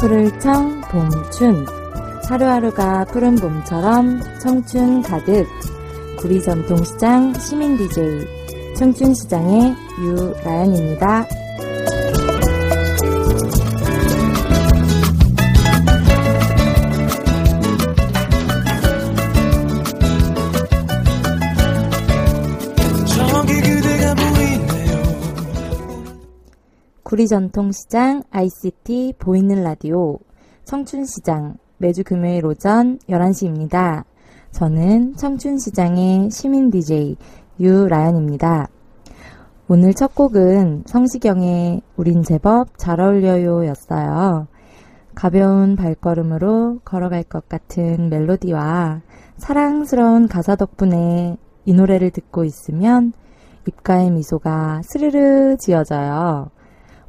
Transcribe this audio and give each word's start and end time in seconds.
푸를 0.00 0.38
청, 0.38 0.80
봄춘. 0.82 1.66
하루하루가 2.28 3.04
푸른 3.06 3.34
봄처럼 3.34 4.20
청춘 4.40 5.02
가득. 5.02 5.44
구리 6.18 6.40
전통시장 6.40 7.34
시민 7.34 7.76
DJ, 7.76 8.74
청춘시장의 8.76 9.74
유라연입니다. 10.00 11.26
구리 27.08 27.26
전통시장 27.26 28.22
ICT 28.30 29.14
보이는 29.18 29.64
라디오 29.64 30.18
청춘시장 30.64 31.56
매주 31.78 32.04
금요일 32.04 32.44
오전 32.44 32.98
11시입니다. 33.08 34.04
저는 34.50 35.16
청춘시장의 35.16 36.30
시민 36.30 36.70
DJ 36.70 37.16
유라연입니다. 37.60 38.68
오늘 39.68 39.94
첫 39.94 40.14
곡은 40.14 40.82
성시경의 40.84 41.80
우린 41.96 42.22
제법 42.22 42.76
잘 42.76 43.00
어울려요 43.00 43.66
였어요. 43.66 44.46
가벼운 45.14 45.76
발걸음으로 45.76 46.80
걸어갈 46.84 47.22
것 47.22 47.48
같은 47.48 48.10
멜로디와 48.10 49.00
사랑스러운 49.38 50.28
가사 50.28 50.56
덕분에 50.56 51.38
이 51.64 51.72
노래를 51.72 52.10
듣고 52.10 52.44
있으면 52.44 53.14
입가에 53.66 54.10
미소가 54.10 54.82
스르르 54.84 55.56
지어져요. 55.56 56.50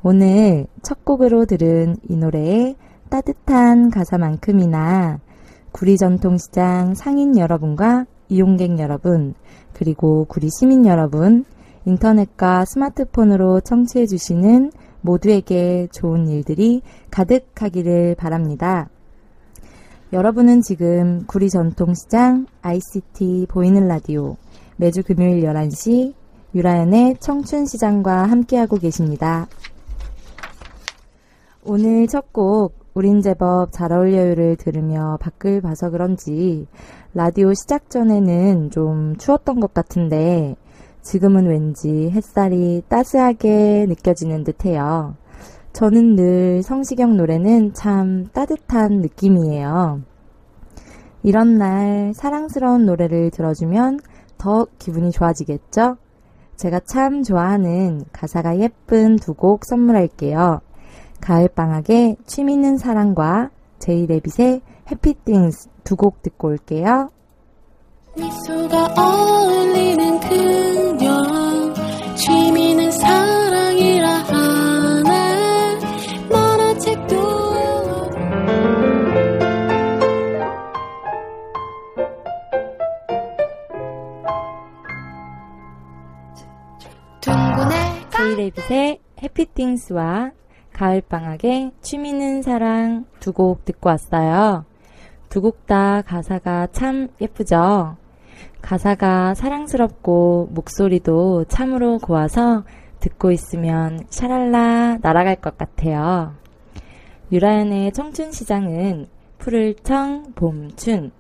오늘 0.02 0.66
첫 0.82 1.04
곡으로 1.04 1.46
들은 1.46 1.98
이 2.08 2.16
노래의 2.16 2.78
따뜻한 3.10 3.90
가사만큼이나 3.90 5.20
구리 5.74 5.98
전통시장 5.98 6.94
상인 6.96 7.38
여러분과 7.38 8.06
이용객 8.30 8.80
여러분, 8.80 9.34
그리고 9.74 10.26
구리 10.26 10.50
시민 10.50 10.86
여러분, 10.86 11.44
인터넷과 11.86 12.64
스마트폰으로 12.64 13.60
청취해주시는 13.60 14.72
모두에게 15.02 15.88
좋은 15.92 16.28
일들이 16.30 16.82
가득하기를 17.12 18.16
바랍니다. 18.16 18.90
여러분은 20.14 20.62
지금 20.62 21.26
구리 21.28 21.50
전통시장 21.50 22.46
ICT 22.62 23.48
보이는 23.50 23.88
라디오 23.88 24.38
매주 24.78 25.04
금요일 25.04 25.44
11시 25.44 26.14
유라연의 26.56 27.18
청춘시장과 27.20 28.24
함께하고 28.24 28.78
계십니다. 28.78 29.48
오늘 31.66 32.08
첫 32.08 32.32
곡 32.32 32.74
우린 32.94 33.22
제법 33.22 33.72
잘 33.72 33.92
어울려요를 33.92 34.56
들으며 34.56 35.18
밖을 35.22 35.62
봐서 35.62 35.90
그런지 35.90 36.68
라디오 37.14 37.54
시작 37.54 37.90
전에는 37.90 38.72
좀 38.72 39.16
추웠던 39.18 39.60
것 39.60 39.74
같은데 39.74 40.56
지금은 41.02 41.48
왠지 41.48 42.10
햇살이 42.12 42.82
따스하게 42.88 43.86
느껴지는 43.90 44.44
듯해요. 44.44 45.16
저는 45.74 46.16
늘 46.16 46.64
성시경 46.64 47.18
노래는 47.18 47.74
참 47.74 48.28
따뜻한 48.34 49.02
느낌이에요. 49.02 50.02
이런 51.24 51.58
날 51.58 52.14
사랑스러운 52.16 52.86
노래를 52.86 53.32
들어주면 53.32 54.00
더 54.38 54.66
기분이 54.78 55.12
좋아지겠죠? 55.12 55.98
제가 56.56 56.80
참 56.86 57.24
좋아하는 57.24 58.04
가사가 58.12 58.60
예쁜 58.60 59.18
두 59.18 59.34
곡 59.34 59.66
선물할게요. 59.66 60.62
가을방학의 61.22 62.18
취미있는 62.26 62.78
사랑과 62.78 63.50
제이 63.80 64.06
레빗의 64.08 64.62
해피띵스 64.92 65.70
두 65.84 65.96
곡 65.96 66.22
듣고 66.22 66.50
올게요. 66.50 67.10
미소가 68.16 68.94
어울리는 68.98 70.20
그녀 70.20 71.10
취미는 72.16 72.92
사랑이라 72.92 74.08
하네. 74.08 75.80
만화책도 76.30 77.16
둥근 87.22 87.72
애가. 87.72 88.10
제이레빗의 88.18 89.00
해피띵스와 89.24 90.19
가을방학의 90.80 91.72
취미는 91.82 92.42
사랑 92.42 93.06
두 93.20 93.34
곡 93.34 93.66
듣고 93.66 93.90
왔어요. 93.90 94.64
두 95.28 95.42
곡 95.42 95.66
다 95.66 96.02
가사가 96.02 96.68
참 96.72 97.10
예쁘죠? 97.20 97.98
가사가 98.62 99.34
사랑스럽고 99.34 100.48
목소리도 100.52 101.46
참으로 101.50 101.98
고와서 101.98 102.64
듣고 103.02 103.32
있으면 103.32 104.06
샤랄라 104.10 105.00
날아갈 105.02 105.36
것 105.36 105.58
같아요. 105.58 106.34
유라연의 107.34 107.92
청춘시장은 107.92 109.08
푸를 109.38 109.76
청, 109.84 110.32
봄 110.34 110.72
춘, 110.78 111.12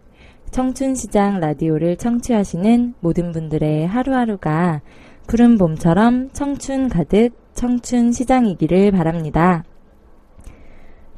청춘시장 0.51 1.41
라디오를 1.41 1.97
청취하시는 1.97 2.95
모든 3.01 3.33
분들의 3.33 3.87
하루하루가 3.87 4.81
푸른 5.27 5.57
봄처럼 5.57 6.29
청춘 6.31 6.87
가득 6.87 7.31
청춘 7.53 8.11
시장이기를 8.11 8.91
바랍니다. 8.91 9.63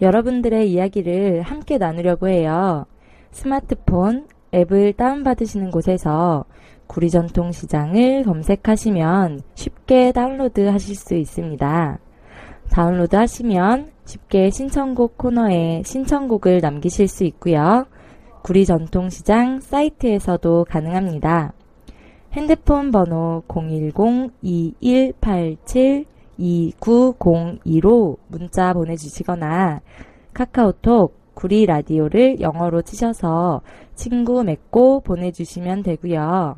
여러분들의 0.02 0.72
이야기를 0.72 1.44
함께 1.44 1.78
나누려고 1.78 2.28
해요. 2.28 2.86
스마트폰 3.32 4.28
앱을 4.54 4.94
다운받으시는 4.94 5.72
곳에서 5.72 6.46
구리전통 6.88 7.52
시장을 7.52 8.24
검색하시면 8.24 9.42
쉽게 9.56 10.12
다운로드 10.12 10.68
하실 10.68 10.96
수 10.96 11.16
있습니다. 11.16 12.00
다운로드 12.70 13.16
하시면 13.16 13.92
쉽게 14.06 14.50
신청곡 14.50 15.18
코너에 15.18 15.84
신청곡을 15.86 16.60
남기실 16.62 17.08
수 17.08 17.24
있고요. 17.26 17.86
구리전통시장 18.44 19.62
사이트에서도 19.62 20.66
가능합니다. 20.68 21.54
핸드폰 22.34 22.92
번호 22.92 23.44
010-2187-2902로 26.42 28.18
문자 28.28 28.74
보내주시거나 28.74 29.82
카카오톡 30.34 31.20
구리 31.34 31.66
라디오를 31.66 32.42
영어로 32.42 32.82
치셔서 32.82 33.62
친구 33.96 34.44
맺고 34.44 35.02
보내주시면 35.02 35.84
되고요. 35.84 36.58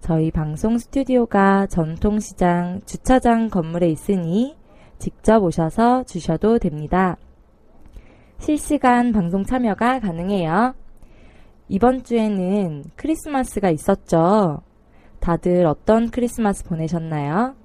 저희 0.00 0.30
방송 0.30 0.78
스튜디오가 0.78 1.66
전통시장 1.66 2.80
주차장 2.86 3.48
건물에 3.50 3.88
있으니 3.88 4.56
직접 4.98 5.42
오셔서 5.42 6.04
주셔도 6.04 6.58
됩니다. 6.58 7.16
실시간 8.38 9.12
방송 9.12 9.44
참여가 9.44 10.00
가능해요. 10.00 10.74
이번 11.68 12.04
주에는 12.04 12.84
크리스마스가 12.94 13.70
있었죠. 13.70 14.60
다들 15.20 15.66
어떤 15.66 16.10
크리스마스 16.10 16.64
보내셨나요? 16.64 17.56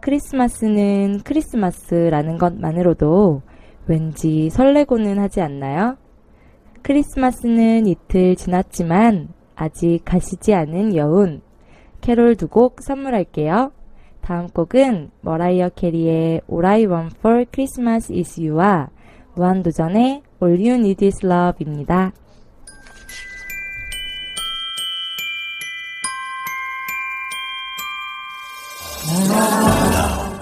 크리스마스는 0.00 1.20
크리스마스라는 1.24 2.38
것만으로도 2.38 3.42
왠지 3.86 4.50
설레고는 4.50 5.18
하지 5.18 5.40
않나요? 5.40 5.96
크리스마스는 6.82 7.86
이틀 7.86 8.36
지났지만 8.36 9.28
아직 9.56 10.00
가시지 10.04 10.54
않은 10.54 10.94
여운 10.94 11.40
캐롤 12.00 12.36
두 12.36 12.48
곡 12.48 12.80
선물할게요. 12.82 13.72
다음 14.20 14.46
곡은 14.46 15.10
머라이어 15.22 15.70
캐리의 15.70 16.42
All 16.50 16.64
I 16.66 16.86
Want 16.86 17.16
for 17.18 17.44
Christmas 17.52 18.12
Is 18.12 18.40
You와 18.40 18.88
무한도전의 19.34 20.22
All 20.42 20.58
You 20.60 20.74
Need 20.74 21.04
Is 21.04 21.24
Love입니다. 21.26 22.12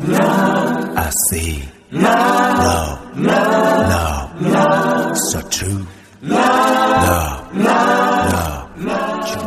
I 0.08 1.10
see. 1.28 1.62
Love. 1.90 2.98
Love. 3.16 4.40
Love. 4.40 5.16
So 5.32 5.40
true. 5.48 5.84
Love. 6.22 7.58
Love. 7.58 8.66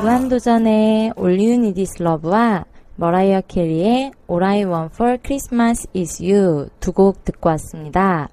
무한도전의 0.01 1.13
All 1.17 1.37
You 1.39 1.53
Need 1.53 1.81
Is 1.81 2.01
Love와 2.01 2.65
머라이어 2.97 3.41
캐리의 3.47 4.11
All 4.29 4.43
I 4.43 4.65
Want 4.65 4.93
for 4.93 5.17
Christmas 5.23 5.87
Is 5.95 6.21
You 6.21 6.67
두 6.81 6.91
곡 6.91 7.23
듣고 7.23 7.49
왔습니다. 7.49 8.27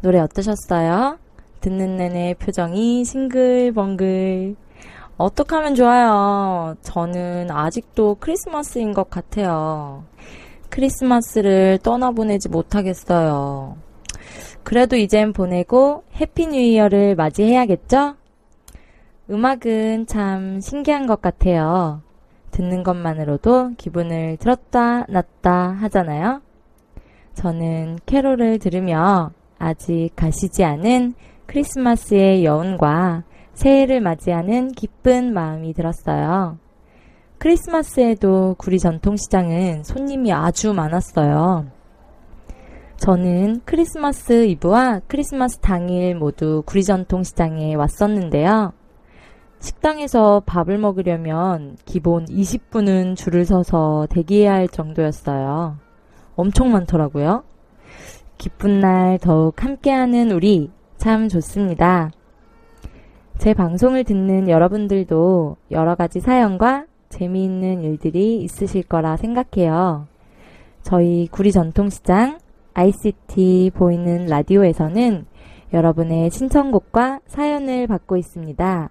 노래 0.00 0.18
어떠셨어요? 0.18 1.18
듣는 1.60 1.96
내내 1.96 2.34
표정이 2.34 3.04
싱글벙글. 3.04 4.56
어떡하면 5.16 5.74
좋아요? 5.76 6.74
저는 6.82 7.50
아직도 7.50 8.16
크리스마스인 8.20 8.92
것 8.92 9.08
같아요. 9.10 10.04
크리스마스를 10.76 11.78
떠나보내지 11.82 12.50
못하겠어요. 12.50 13.78
그래도 14.62 14.96
이젠 14.96 15.32
보내고 15.32 16.04
Happy 16.20 16.48
New 16.48 16.58
Year를 16.58 17.14
맞이해야겠죠? 17.14 18.16
음악은 19.30 20.06
참 20.06 20.60
신기한 20.60 21.06
것 21.06 21.22
같아요. 21.22 22.02
듣는 22.50 22.82
것만으로도 22.82 23.72
기분을 23.78 24.36
들었다 24.36 25.06
놨다 25.08 25.78
하잖아요. 25.80 26.42
저는 27.32 27.98
캐롤을 28.04 28.58
들으며 28.58 29.30
아직 29.58 30.10
가시지 30.14 30.62
않은 30.62 31.14
크리스마스의 31.46 32.44
여운과 32.44 33.22
새해를 33.54 34.02
맞이하는 34.02 34.72
기쁜 34.72 35.32
마음이 35.32 35.72
들었어요. 35.72 36.58
크리스마스에도 37.38 38.54
구리 38.58 38.78
전통시장은 38.78 39.84
손님이 39.84 40.32
아주 40.32 40.72
많았어요. 40.72 41.66
저는 42.96 43.60
크리스마스 43.64 44.46
이브와 44.46 45.02
크리스마스 45.06 45.58
당일 45.58 46.16
모두 46.16 46.62
구리 46.64 46.82
전통시장에 46.82 47.74
왔었는데요. 47.74 48.72
식당에서 49.60 50.42
밥을 50.46 50.78
먹으려면 50.78 51.76
기본 51.84 52.24
20분은 52.26 53.16
줄을 53.16 53.44
서서 53.44 54.06
대기해야 54.10 54.54
할 54.54 54.68
정도였어요. 54.68 55.76
엄청 56.36 56.72
많더라고요. 56.72 57.44
기쁜 58.38 58.80
날 58.80 59.18
더욱 59.18 59.62
함께하는 59.62 60.30
우리 60.30 60.70
참 60.96 61.28
좋습니다. 61.28 62.10
제 63.38 63.52
방송을 63.52 64.04
듣는 64.04 64.48
여러분들도 64.48 65.56
여러 65.70 65.94
가지 65.94 66.20
사연과 66.20 66.86
재미있는 67.08 67.82
일들이 67.82 68.42
있으실 68.42 68.82
거라 68.82 69.16
생각해요. 69.16 70.06
저희 70.82 71.28
구리 71.30 71.52
전통시장 71.52 72.38
ICT 72.74 73.72
보이는 73.74 74.26
라디오에서는 74.26 75.26
여러분의 75.72 76.30
신청곡과 76.30 77.20
사연을 77.26 77.86
받고 77.86 78.16
있습니다. 78.16 78.90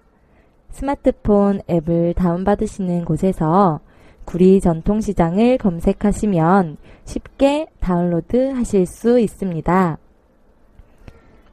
스마트폰 0.72 1.62
앱을 1.70 2.14
다운받으시는 2.16 3.06
곳에서 3.06 3.80
구리 4.26 4.60
전통시장을 4.60 5.58
검색하시면 5.58 6.78
쉽게 7.06 7.68
다운로드 7.80 8.52
하실 8.52 8.86
수 8.86 9.20
있습니다. 9.20 9.98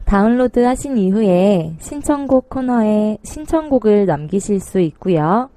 다운로드 0.05 0.61
하신 0.61 0.99
이후에 0.99 1.75
신청곡 1.79 2.50
코너에 2.50 3.19
신청곡을 3.23 4.06
남기실 4.06 4.58
수 4.61 4.81
있고요. 4.81 5.50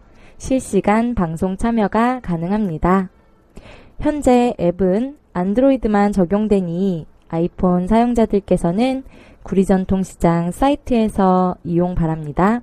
실시간 0.46 1.16
방송 1.16 1.58
참여가 1.58 2.20
가능합니다. 2.20 3.10
현재 4.00 4.54
앱은 4.60 5.18
안드로이드만 5.34 6.12
적용되니 6.12 7.08
아이폰 7.30 7.88
사용자들께서는 7.88 9.06
구리전통시장 9.42 10.52
사이트에서 10.52 11.56
이용 11.64 11.96
바랍니다. 11.96 12.62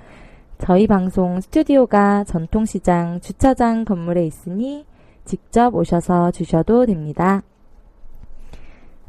저희 0.61 0.87
방송 0.87 1.41
스튜디오가 1.41 2.23
전통시장 2.25 3.21
주차장 3.21 3.87
건물에 3.87 4.27
있으니 4.27 4.85
직접 5.25 5.75
오셔서 5.75 6.33
주셔도 6.33 6.85
됩니다. 6.85 7.43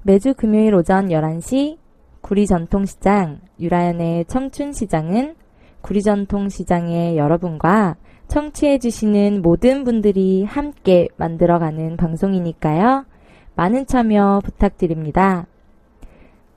매주 0.01 0.33
금요일 0.33 0.73
오전 0.73 1.09
11시 1.09 1.77
구리 2.21 2.47
전통시장 2.47 3.41
유라연의 3.59 4.25
청춘시장은 4.25 5.35
구리 5.81 6.01
전통시장의 6.01 7.17
여러분과 7.17 7.97
청취해주시는 8.29 9.41
모든 9.41 9.83
분들이 9.83 10.45
함께 10.45 11.09
만들어가는 11.17 11.97
방송이니까요. 11.97 13.05
많은 13.55 13.87
참여 13.87 14.39
부탁드립니다. 14.45 15.47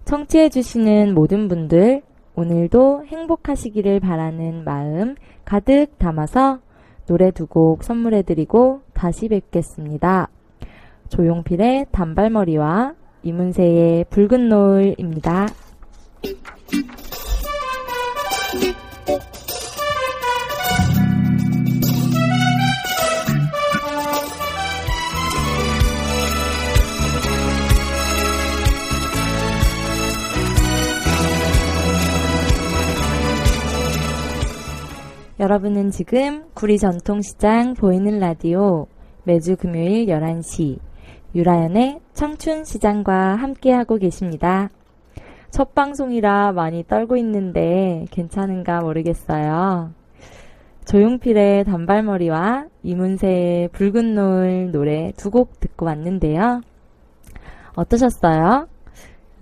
청취해주시는 0.04 1.14
모든 1.14 1.48
분들, 1.48 2.02
오늘도 2.36 3.04
행복하시기를 3.06 4.00
바라는 4.00 4.64
마음 4.64 5.14
가득 5.44 5.98
담아서 5.98 6.58
노래 7.06 7.30
두 7.30 7.46
곡 7.46 7.84
선물해드리고 7.84 8.80
다시 8.94 9.28
뵙겠습니다. 9.28 10.28
조용필의 11.08 11.86
단발머리와 11.92 12.94
이문세의 13.22 14.06
붉은 14.10 14.48
노을입니다. 14.48 15.46
여러분은 35.44 35.90
지금 35.90 36.44
구리 36.54 36.78
전통시장 36.78 37.74
보이는 37.74 38.18
라디오 38.18 38.86
매주 39.24 39.56
금요일 39.56 40.06
11시 40.06 40.78
유라연의 41.34 42.00
청춘시장과 42.14 43.34
함께하고 43.34 43.98
계십니다. 43.98 44.70
첫 45.50 45.74
방송이라 45.74 46.52
많이 46.52 46.82
떨고 46.88 47.18
있는데 47.18 48.06
괜찮은가 48.10 48.80
모르겠어요. 48.80 49.90
조용필의 50.86 51.64
단발머리와 51.64 52.68
이문세의 52.82 53.68
붉은 53.68 54.14
노을 54.14 54.70
노래 54.72 55.12
두 55.18 55.30
곡 55.30 55.60
듣고 55.60 55.84
왔는데요. 55.84 56.62
어떠셨어요? 57.74 58.66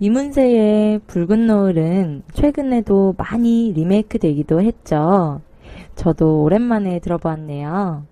이문세의 0.01 0.99
붉은 1.07 1.47
노을은 1.47 2.23
최근에도 2.33 3.15
많이 3.17 3.71
리메이크 3.73 4.19
되기도 4.19 4.59
했죠. 4.59 5.39
저도 5.95 6.43
오랜만에 6.43 6.99
들어보았네요. 6.99 8.05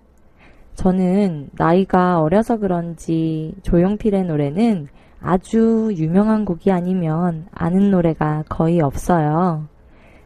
저는 0.74 1.50
나이가 1.52 2.20
어려서 2.20 2.58
그런지 2.58 3.54
조용필의 3.62 4.24
노래는 4.24 4.88
아주 5.20 5.92
유명한 5.96 6.44
곡이 6.44 6.72
아니면 6.72 7.46
아는 7.52 7.90
노래가 7.90 8.44
거의 8.48 8.80
없어요. 8.80 9.68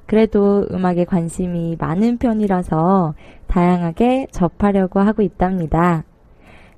그래도 0.07 0.67
음악에 0.71 1.05
관심이 1.05 1.77
많은 1.79 2.19
편이라서 2.19 3.15
다양하게 3.49 4.29
접하려고 4.31 5.01
하고 5.01 5.23
있답니다. 5.23 6.05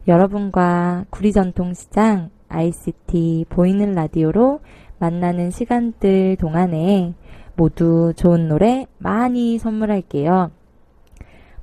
여러분과 0.09 1.05
구리전통시장 1.11 2.31
ICT 2.49 3.45
보이는 3.51 3.93
라디오로 3.93 4.61
만나는 4.99 5.51
시간들 5.51 6.37
동안에 6.37 7.13
모두 7.55 8.15
좋은 8.17 8.49
노래 8.49 8.87
많이 8.97 9.59
선물할게요. 9.59 10.51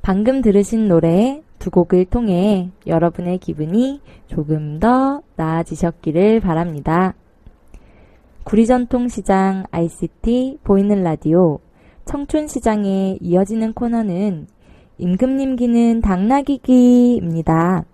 방금 0.05 0.43
들으신 0.43 0.87
노래 0.87 1.41
두 1.57 1.71
곡을 1.71 2.05
통해 2.05 2.69
여러분의 2.85 3.39
기분이 3.39 4.01
조금 4.27 4.79
더 4.79 5.23
나아지셨기를 5.35 6.41
바랍니다. 6.41 7.15
구리전통시장 8.43 9.63
ICT 9.71 10.59
보이는 10.63 11.01
라디오 11.01 11.57
청춘시장에 12.05 13.17
이어지는 13.19 13.73
코너는 13.73 14.45
임금님 14.99 15.55
기는 15.55 16.01
당나귀기입니다. 16.01 17.85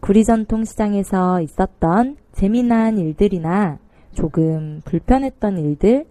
구리전통시장에서 0.00 1.40
있었던 1.40 2.18
재미난 2.32 2.98
일들이나 2.98 3.78
조금 4.12 4.82
불편했던 4.84 5.56
일들, 5.56 6.04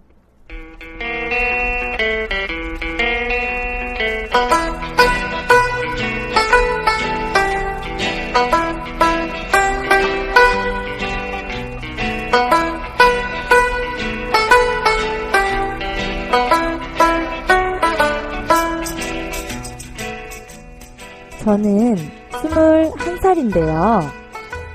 저는 21.46 21.94
21살인데요. 22.32 24.02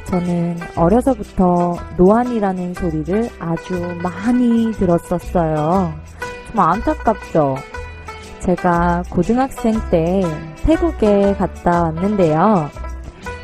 저는 0.05 0.57
어려서부터 0.77 1.75
노안이라는 1.97 2.73
소리를 2.75 3.29
아주 3.39 3.73
많이 4.01 4.71
들었었어요. 4.71 5.93
좀 6.47 6.59
안타깝죠? 6.59 7.57
제가 8.39 9.03
고등학생 9.09 9.81
때 9.89 10.21
태국에 10.63 11.33
갔다 11.33 11.83
왔는데요. 11.83 12.69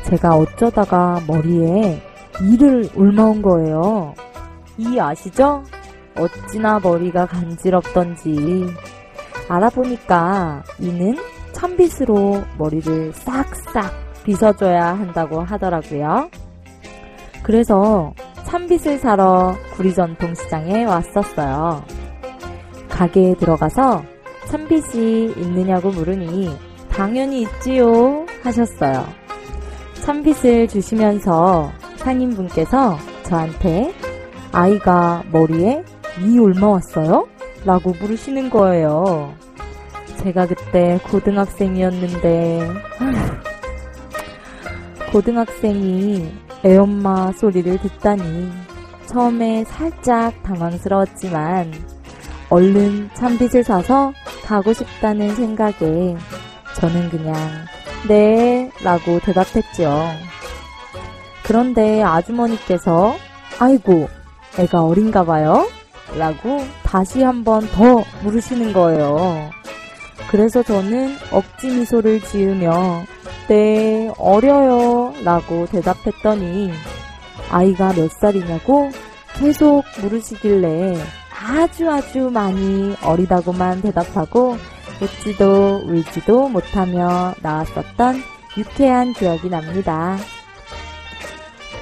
제가 0.04 0.34
어쩌다가 0.34 1.20
머리에 1.26 2.02
이를 2.40 2.88
옮아온 2.96 3.42
거예요. 3.42 4.14
이 4.78 4.98
아시죠? 4.98 5.64
어찌나 6.16 6.80
머리가 6.82 7.26
간지럽던지. 7.26 8.74
알아보니까 9.50 10.62
이는 10.78 11.14
찬빗으로 11.58 12.44
머리를 12.56 13.12
싹싹 13.14 13.92
빗어줘야 14.22 14.96
한다고 14.96 15.40
하더라고요. 15.40 16.30
그래서 17.42 18.14
찬빗을 18.44 18.98
사러 18.98 19.56
구리전통시장에 19.72 20.84
왔었어요. 20.84 21.82
가게에 22.88 23.34
들어가서 23.34 24.04
찬빗이 24.46 25.32
있느냐고 25.36 25.90
물으니 25.90 26.56
당연히 26.90 27.42
있지요 27.42 28.24
하셨어요. 28.44 29.04
찬빗을 29.94 30.68
주시면서 30.68 31.72
상인분께서 31.96 32.96
저한테 33.24 33.92
아이가 34.52 35.24
머리에 35.32 35.82
이 36.24 36.38
올마 36.38 36.68
왔어요? 36.68 37.26
라고 37.64 37.92
물으시는 38.00 38.48
거예요. 38.50 39.34
제가 40.22 40.46
그때 40.46 40.98
고등학생이었는데 41.10 42.60
고등학생이 45.12 46.30
애엄마 46.64 47.32
소리를 47.32 47.78
듣다니 47.78 48.50
처음에 49.06 49.64
살짝 49.64 50.42
당황스러웠지만 50.42 51.72
얼른 52.50 53.10
참빗을 53.14 53.62
사서 53.64 54.12
가고 54.44 54.72
싶다는 54.72 55.34
생각에 55.34 56.16
저는 56.76 57.10
그냥 57.10 57.34
네 58.08 58.70
라고 58.82 59.18
대답했죠. 59.20 60.08
그런데 61.44 62.02
아주머니께서 62.02 63.16
아이고 63.58 64.08
애가 64.58 64.82
어린가 64.84 65.24
봐요? 65.24 65.66
라고 66.18 66.64
다시 66.82 67.22
한 67.22 67.44
번 67.44 67.66
더 67.70 68.02
물으시는 68.22 68.72
거예요. 68.72 69.50
그래서 70.30 70.62
저는 70.62 71.16
억지 71.32 71.68
미소를 71.68 72.20
지으며 72.20 73.04
네, 73.48 74.12
어려요 74.18 75.14
라고 75.24 75.66
대답했더니 75.66 76.70
아이가 77.50 77.94
몇 77.94 78.10
살이냐고 78.10 78.90
계속 79.38 79.84
물으시길래 80.00 80.96
아주 81.32 81.90
아주 81.90 82.30
많이 82.30 82.94
어리다고만 83.02 83.80
대답하고 83.80 84.58
웃지도 85.00 85.82
울지도 85.86 86.48
못하며 86.48 87.34
나왔었던 87.40 88.16
유쾌한 88.58 89.12
기억이 89.12 89.48
납니다. 89.48 90.18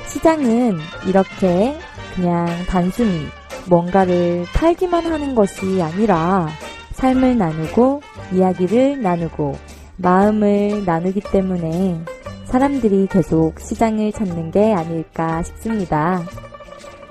시장은 0.08 0.78
이렇게 1.06 1.76
그냥 2.14 2.46
단순히 2.68 3.26
뭔가를 3.68 4.44
팔기만 4.52 5.06
하는 5.06 5.34
것이 5.34 5.82
아니라 5.82 6.48
삶을 6.96 7.36
나누고 7.36 8.00
이야기를 8.32 9.02
나누고 9.02 9.54
마음을 9.98 10.82
나누기 10.86 11.20
때문에 11.20 12.00
사람들이 12.46 13.06
계속 13.08 13.60
시장을 13.60 14.12
찾는 14.12 14.50
게 14.50 14.72
아닐까 14.72 15.42
싶습니다. 15.42 16.22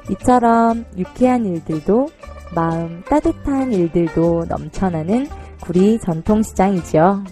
이처럼 0.09 0.85
유쾌한 0.97 1.45
일들도 1.45 2.07
마음 2.55 3.03
따뜻한 3.03 3.73
일들도 3.73 4.45
넘쳐나는 4.49 5.27
구리 5.61 5.99
전통시장이죠. 5.99 7.23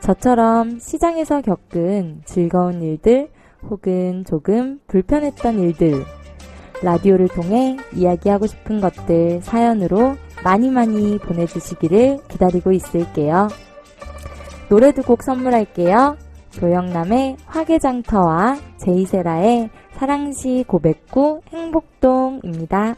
저처럼 0.00 0.78
시장에서 0.78 1.42
겪은 1.42 2.22
즐거운 2.24 2.80
일들 2.80 3.28
혹은 3.68 4.24
조금 4.26 4.80
불편했던 4.86 5.58
일들, 5.58 6.04
라디오를 6.82 7.28
통해 7.28 7.76
이야기하고 7.94 8.46
싶은 8.46 8.80
것들 8.80 9.40
사연으로 9.42 10.16
많이 10.46 10.70
많이 10.70 11.18
보내주시기를 11.18 12.18
기다리고 12.28 12.70
있을게요. 12.70 13.48
노래 14.68 14.92
두 14.92 15.02
곡 15.02 15.24
선물할게요. 15.24 16.16
조영남의 16.50 17.36
화개장터와 17.46 18.56
제이세라의 18.76 19.70
사랑시 19.94 20.64
고백구 20.68 21.40
행복동입니다. 21.52 22.94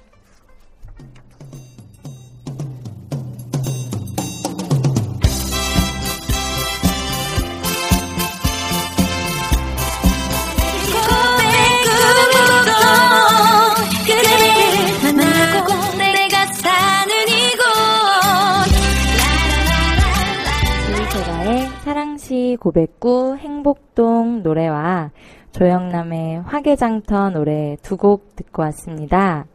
고백구 22.58 23.36
행복동 23.36 24.42
노래와 24.42 25.10
조영남의 25.52 26.42
화개장터 26.42 27.30
노래 27.30 27.76
두 27.82 27.96
곡 27.96 28.36
듣고 28.36 28.62
왔습니다. 28.62 29.46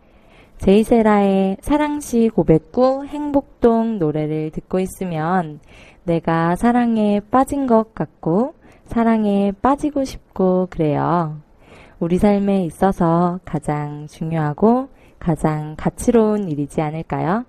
제이세라의 0.57 1.57
사랑시 1.62 2.29
고백구 2.29 3.05
행복동 3.05 4.00
노래를 4.00 4.51
듣고 4.51 4.79
있으면 4.79 5.60
내가 6.03 6.55
사랑에 6.55 7.22
빠진 7.31 7.67
것 7.67 7.93
같고 7.93 8.53
사랑에 8.86 9.51
빠지고 9.62 10.03
싶고 10.03 10.67
그래요. 10.69 11.38
우리 12.00 12.17
삶에 12.17 12.63
있어서 12.65 13.39
가장 13.45 14.07
중요하고 14.07 14.89
가장 15.19 15.75
가치로운 15.77 16.50
일이지 16.50 16.81
않을까요? 16.81 17.45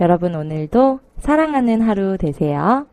여러분 0.00 0.34
오늘도 0.34 1.00
사랑하는 1.18 1.82
하루 1.82 2.16
되세요. 2.18 2.86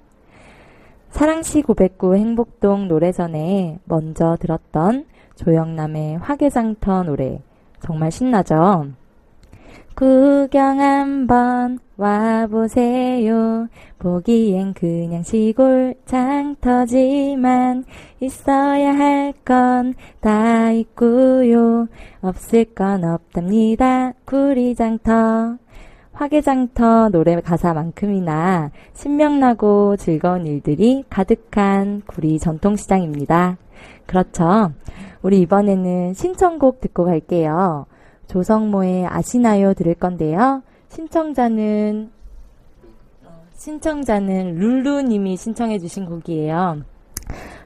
사랑시 1.24 1.62
909 1.62 2.18
행복동 2.18 2.90
노래전에 2.90 3.80
먼저 3.86 4.36
들었던 4.42 5.06
조영남의 5.38 6.18
화개장터 6.18 7.04
노래 7.04 7.42
정말 7.80 8.12
신나죠? 8.12 8.88
구경 9.96 10.82
한번 10.82 11.80
와보세요. 11.96 13.70
보기엔 14.00 14.74
그냥 14.74 15.24
시골 15.24 15.96
장터지만 16.06 17.86
있어야 18.20 18.94
할 18.94 19.32
건 19.46 19.94
다 20.20 20.72
있고요. 20.72 21.88
없을 22.22 22.66
건 22.66 23.06
없답니다. 23.06 24.12
구리장터. 24.26 25.63
화개장터 26.24 27.10
노래 27.10 27.40
가사만큼이나 27.42 28.72
신명나고 28.94 29.98
즐거운 29.98 30.48
일들이 30.48 31.04
가득한 31.10 32.04
구리 32.06 32.40
전통시장입니다. 32.40 33.58
그렇죠. 34.06 34.72
우리 35.22 35.42
이번에는 35.42 36.14
신청곡 36.14 36.80
듣고 36.80 37.04
갈게요. 37.06 37.88
조성모의 38.28 39.06
아시나요 39.06 39.74
들을 39.74 39.94
건데요. 39.96 40.64
신청자는 40.90 42.10
신청자는 43.56 44.56
룰루님이 44.56 45.36
신청해주신 45.36 46.06
곡이에요. 46.06 46.84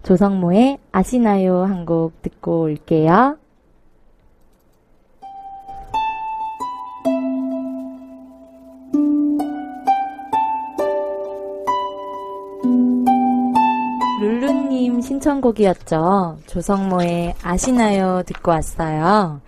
조성모의 0.01 0.79
아시나요 0.91 1.63
한 1.63 1.85
곡 1.85 2.21
듣고 2.23 2.61
올게요. 2.63 3.37
신청곡이었죠. 15.27 16.37
조성모의 16.45 17.35
아시나요 17.43 18.23
듣고 18.25 18.51
왔어요. 18.51 19.41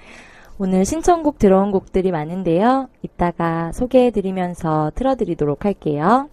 오늘 0.57 0.83
신청곡 0.83 1.39
들어온 1.39 1.71
곡들이 1.71 2.11
많은데요. 2.11 2.89
이따가 3.01 3.71
소개해드리면서 3.71 4.91
틀어드리도록 4.95 5.63
할게요. 5.63 6.29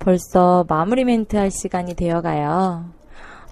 벌써 0.00 0.64
마무리 0.68 1.04
멘트 1.04 1.36
할 1.36 1.50
시간이 1.52 1.94
되어가요. 1.94 2.86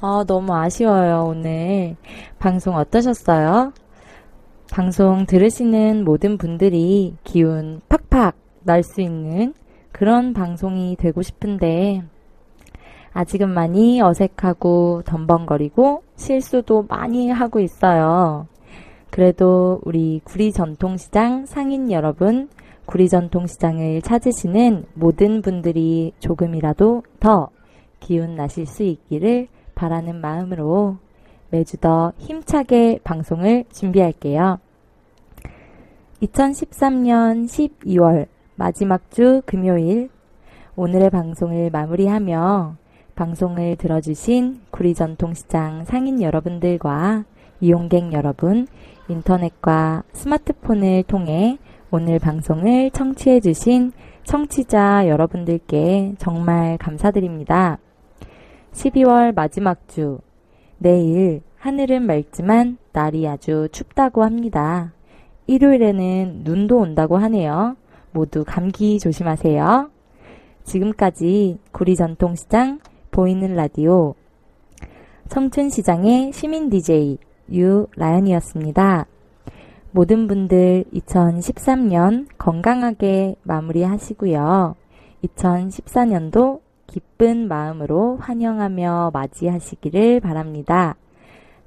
아, 0.00 0.24
너무 0.26 0.54
아쉬워요, 0.54 1.26
오늘. 1.28 1.96
방송 2.40 2.74
어떠셨어요? 2.76 3.72
방송 4.72 5.24
들으시는 5.26 6.04
모든 6.04 6.36
분들이 6.36 7.14
기운 7.22 7.80
팍팍 7.88 8.34
날 8.64 8.82
수 8.82 9.00
있는 9.00 9.54
그런 9.92 10.32
방송이 10.34 10.96
되고 10.96 11.22
싶은데, 11.22 12.02
아직은 13.16 13.48
많이 13.48 14.02
어색하고 14.02 15.00
덤벙거리고 15.06 16.02
실수도 16.16 16.84
많이 16.86 17.30
하고 17.30 17.60
있어요. 17.60 18.46
그래도 19.10 19.80
우리 19.84 20.20
구리 20.22 20.52
전통시장 20.52 21.46
상인 21.46 21.90
여러분, 21.90 22.50
구리 22.84 23.08
전통시장을 23.08 24.02
찾으시는 24.02 24.84
모든 24.92 25.40
분들이 25.40 26.12
조금이라도 26.20 27.04
더 27.18 27.48
기운 28.00 28.36
나실 28.36 28.66
수 28.66 28.82
있기를 28.82 29.48
바라는 29.74 30.20
마음으로 30.20 30.98
매주 31.48 31.78
더 31.78 32.12
힘차게 32.18 33.00
방송을 33.02 33.64
준비할게요. 33.72 34.58
2013년 36.20 37.46
12월 37.46 38.26
마지막 38.56 39.10
주 39.10 39.40
금요일 39.46 40.10
오늘의 40.76 41.08
방송을 41.08 41.70
마무리하며 41.70 42.76
방송을 43.16 43.76
들어주신 43.76 44.60
구리 44.70 44.94
전통시장 44.94 45.84
상인 45.86 46.20
여러분들과 46.20 47.24
이용객 47.60 48.12
여러분, 48.12 48.68
인터넷과 49.08 50.02
스마트폰을 50.12 51.02
통해 51.04 51.58
오늘 51.90 52.18
방송을 52.18 52.90
청취해주신 52.90 53.92
청취자 54.24 55.08
여러분들께 55.08 56.16
정말 56.18 56.76
감사드립니다. 56.76 57.78
12월 58.72 59.34
마지막 59.34 59.88
주, 59.88 60.18
내일 60.78 61.40
하늘은 61.56 62.02
맑지만 62.02 62.76
날이 62.92 63.26
아주 63.26 63.68
춥다고 63.72 64.24
합니다. 64.24 64.92
일요일에는 65.46 66.42
눈도 66.44 66.78
온다고 66.78 67.16
하네요. 67.16 67.76
모두 68.12 68.44
감기 68.46 68.98
조심하세요. 68.98 69.90
지금까지 70.64 71.58
구리 71.72 71.96
전통시장 71.96 72.80
보이는 73.16 73.54
라디오 73.54 74.14
청춘시장의 75.30 76.34
시민 76.34 76.68
DJ 76.68 77.16
유라연이었습니다. 77.50 79.06
모든 79.90 80.28
분들 80.28 80.84
2013년 80.92 82.26
건강하게 82.36 83.36
마무리하시고요. 83.42 84.74
2014년도 85.24 86.60
기쁜 86.86 87.48
마음으로 87.48 88.18
환영하며 88.18 89.12
맞이하시기를 89.14 90.20
바랍니다. 90.20 90.96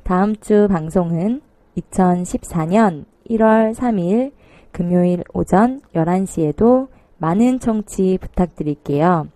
다음 0.03 0.35
주 0.35 0.67
방송은 0.69 1.41
2014년 1.77 3.05
1월 3.27 3.73
3일 3.73 4.33
금요일 4.71 5.23
오전 5.33 5.81
11시에도 5.95 6.89
많은 7.17 7.59
청취 7.59 8.19
부탁드릴게요. 8.21 9.29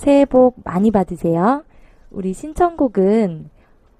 새해 0.00 0.24
복 0.24 0.56
많이 0.64 0.90
받으세요. 0.90 1.62
우리 2.10 2.32
신청곡은 2.32 3.50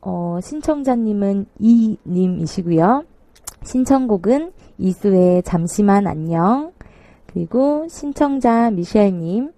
어, 0.01 0.39
신청자님은 0.43 1.45
이님이시고요. 1.59 3.05
신청곡은 3.65 4.53
이수의 4.79 5.43
잠시만 5.43 6.07
안녕. 6.07 6.73
그리고 7.27 7.87
신청자 7.91 8.71
미셸님, 8.71 9.53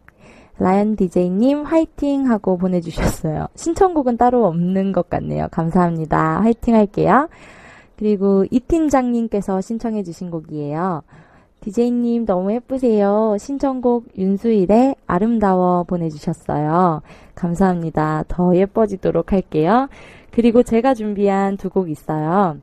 라이언 0.58 0.96
디제이님 0.96 1.62
화이팅 1.62 2.28
하고 2.28 2.58
보내주셨어요. 2.58 3.46
신청곡은 3.54 4.16
따로 4.16 4.44
없는 4.46 4.90
것 4.90 5.08
같네요. 5.08 5.46
감사합니다. 5.52 6.40
화이팅 6.40 6.74
할게요. 6.74 7.28
그리고 7.96 8.44
이 8.50 8.58
팀장님께서 8.58 9.60
신청해주신 9.60 10.32
곡이에요. 10.32 11.04
디제이님 11.62 12.26
너무 12.26 12.52
예쁘세요. 12.52 13.36
신청곡 13.38 14.18
윤수일의 14.18 14.96
아름다워 15.06 15.84
보내주셨어요. 15.84 17.02
감사합니다. 17.36 18.24
더 18.26 18.54
예뻐지도록 18.56 19.32
할게요. 19.32 19.88
그리고 20.32 20.64
제가 20.64 20.94
준비한 20.94 21.56
두 21.56 21.70
곡 21.70 21.88
있어요. 21.88 22.58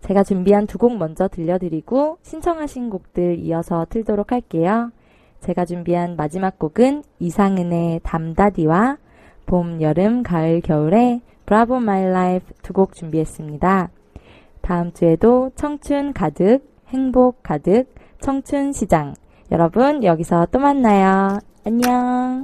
제가 0.00 0.24
준비한 0.24 0.66
두 0.66 0.78
곡 0.78 0.96
먼저 0.96 1.28
들려드리고 1.28 2.16
신청하신 2.22 2.88
곡들 2.88 3.38
이어서 3.40 3.86
틀도록 3.90 4.32
할게요. 4.32 4.90
제가 5.40 5.66
준비한 5.66 6.16
마지막 6.16 6.58
곡은 6.58 7.02
이상은의 7.20 8.00
담다디와 8.02 8.96
봄, 9.44 9.82
여름, 9.82 10.22
가을, 10.22 10.62
겨울의 10.62 11.20
Bravo 11.44 11.78
My 11.78 12.06
Life 12.06 12.54
두 12.62 12.72
곡 12.72 12.94
준비했습니다. 12.94 13.90
다음 14.62 14.92
주에도 14.94 15.50
청춘 15.56 16.14
가득, 16.14 16.60
행복 16.88 17.42
가득, 17.42 17.92
청춘 18.24 18.72
시장. 18.72 19.14
여러분, 19.52 20.02
여기서 20.02 20.46
또 20.50 20.58
만나요. 20.58 21.40
안녕. 21.66 22.40